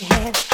[0.00, 0.48] Head,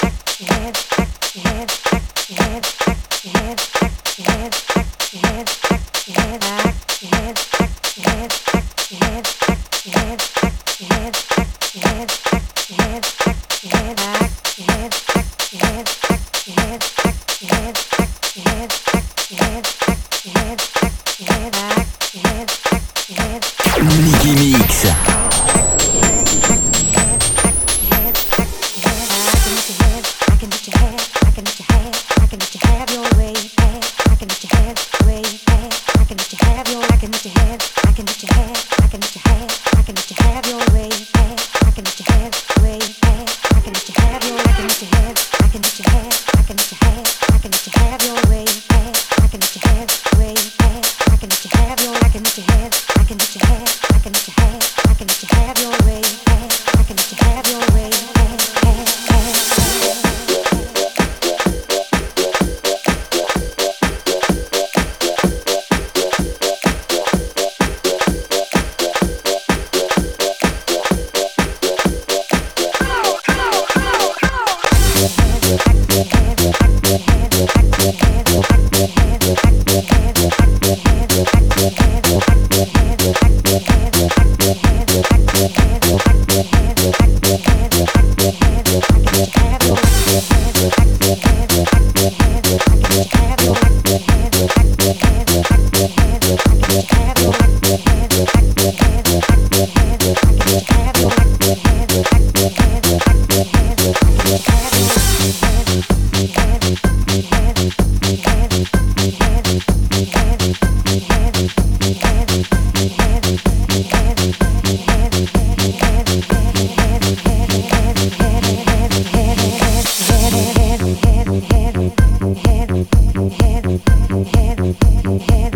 [125.21, 125.54] head.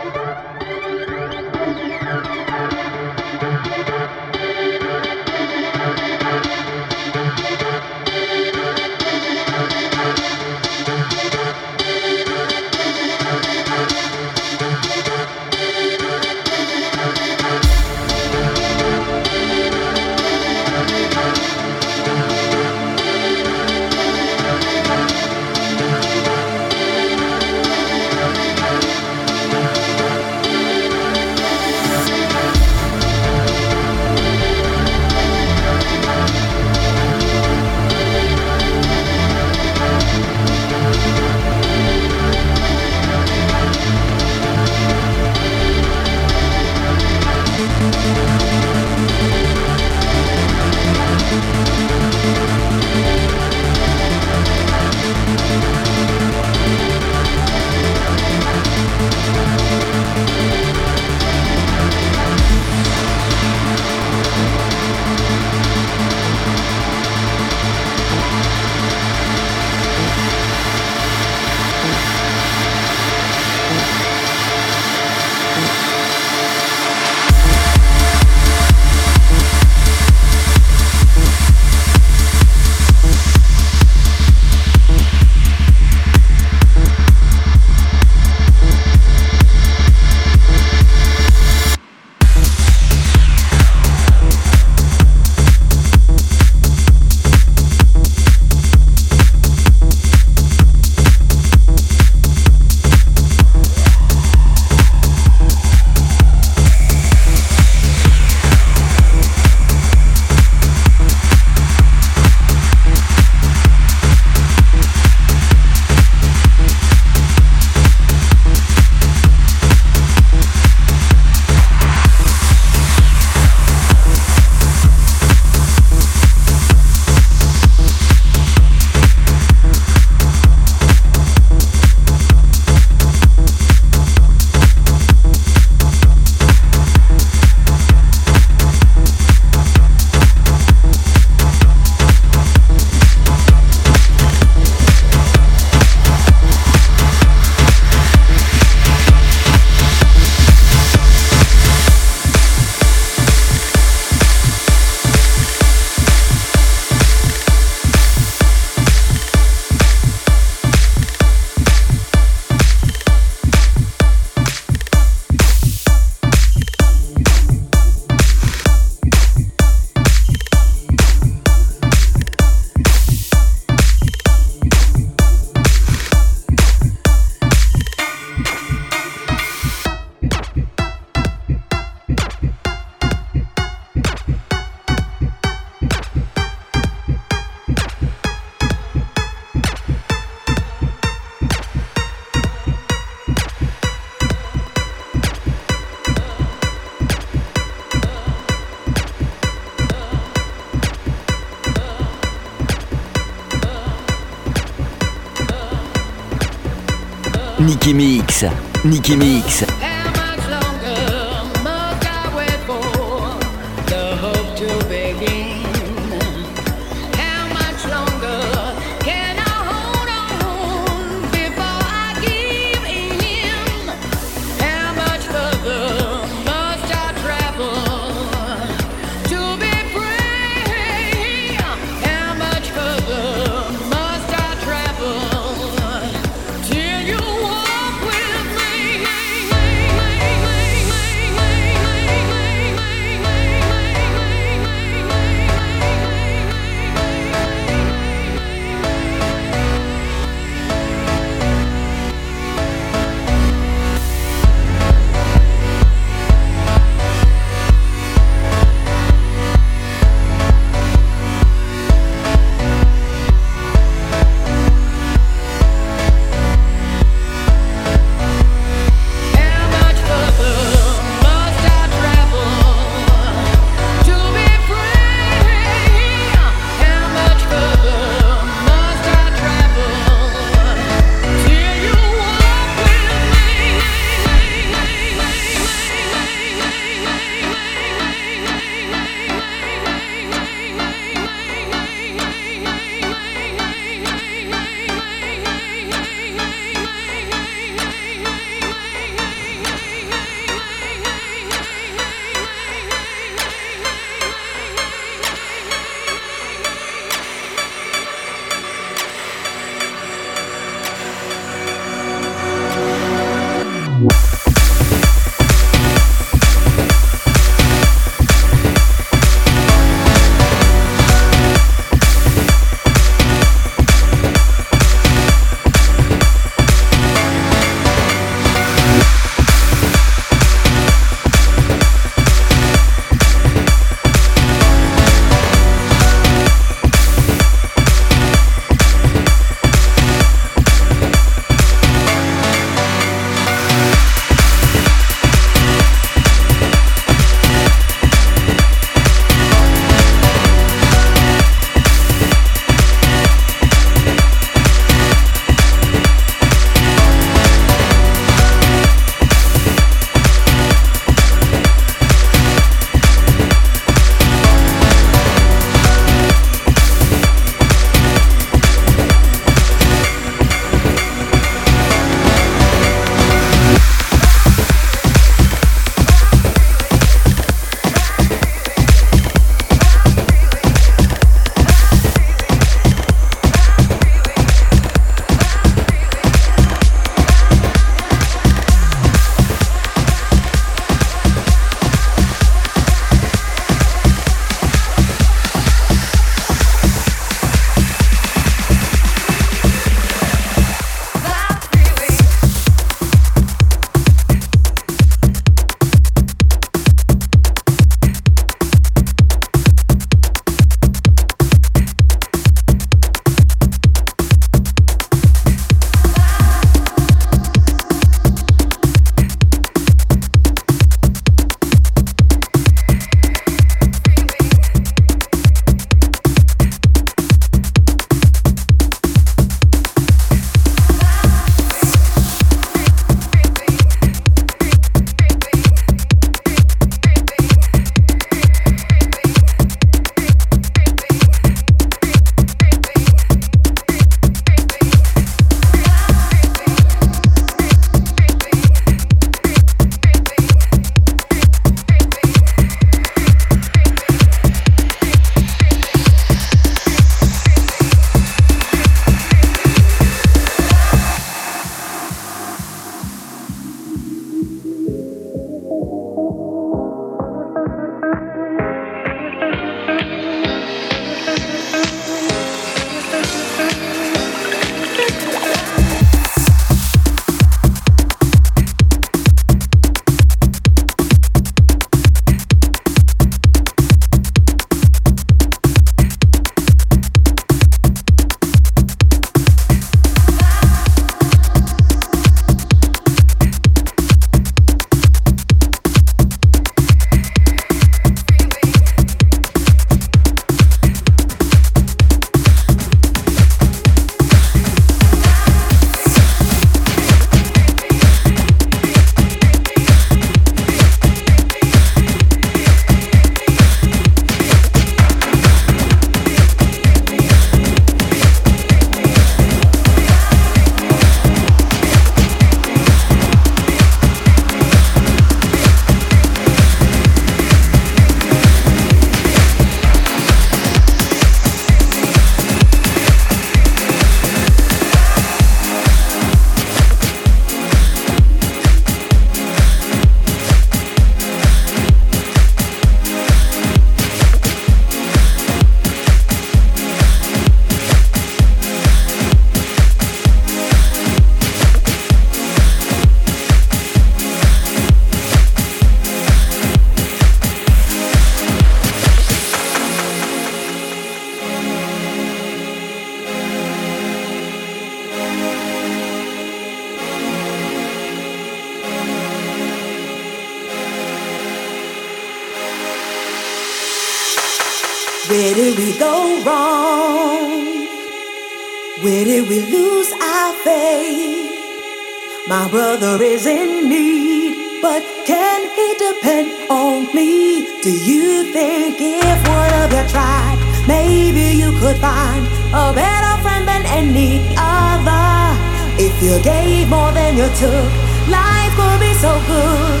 [582.70, 587.66] Brother is in need, but can he depend on me?
[587.82, 590.56] Do you think if one of you tried,
[590.86, 595.58] maybe you could find a better friend than any other?
[595.98, 597.90] If you gave more than you took,
[598.28, 600.00] life would be so good.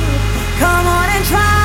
[0.58, 1.59] Come on and try.